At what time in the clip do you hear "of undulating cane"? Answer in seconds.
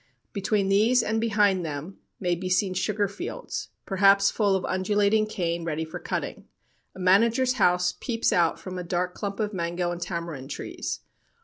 4.55-5.63